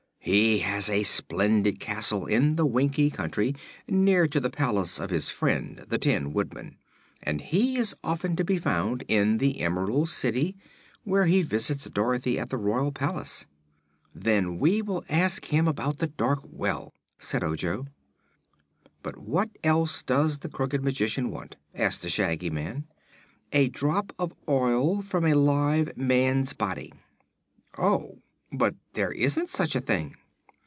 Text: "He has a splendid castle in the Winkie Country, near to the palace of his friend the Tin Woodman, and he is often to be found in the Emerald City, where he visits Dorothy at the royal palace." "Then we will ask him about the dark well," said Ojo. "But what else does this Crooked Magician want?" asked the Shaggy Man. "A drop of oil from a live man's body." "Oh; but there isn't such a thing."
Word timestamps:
"He 0.23 0.59
has 0.59 0.87
a 0.87 1.01
splendid 1.01 1.79
castle 1.79 2.27
in 2.27 2.55
the 2.55 2.65
Winkie 2.65 3.09
Country, 3.09 3.55
near 3.87 4.27
to 4.27 4.39
the 4.39 4.51
palace 4.51 4.99
of 4.99 5.09
his 5.09 5.29
friend 5.29 5.83
the 5.89 5.97
Tin 5.97 6.31
Woodman, 6.31 6.77
and 7.23 7.41
he 7.41 7.75
is 7.79 7.95
often 8.03 8.35
to 8.35 8.43
be 8.43 8.59
found 8.59 9.03
in 9.07 9.39
the 9.39 9.59
Emerald 9.61 10.09
City, 10.09 10.55
where 11.03 11.25
he 11.25 11.41
visits 11.41 11.89
Dorothy 11.89 12.37
at 12.37 12.51
the 12.51 12.57
royal 12.57 12.91
palace." 12.91 13.47
"Then 14.13 14.59
we 14.59 14.79
will 14.83 15.03
ask 15.09 15.45
him 15.45 15.67
about 15.67 15.97
the 15.97 16.07
dark 16.07 16.41
well," 16.43 16.93
said 17.17 17.43
Ojo. 17.43 17.87
"But 19.01 19.17
what 19.17 19.49
else 19.63 20.03
does 20.03 20.37
this 20.37 20.51
Crooked 20.51 20.83
Magician 20.83 21.31
want?" 21.31 21.55
asked 21.73 22.03
the 22.03 22.09
Shaggy 22.09 22.51
Man. 22.51 22.85
"A 23.53 23.69
drop 23.69 24.13
of 24.19 24.33
oil 24.47 25.01
from 25.01 25.25
a 25.25 25.33
live 25.33 25.97
man's 25.97 26.53
body." 26.53 26.93
"Oh; 27.75 28.19
but 28.53 28.75
there 28.95 29.13
isn't 29.13 29.47
such 29.47 29.77
a 29.77 29.79
thing." 29.79 30.13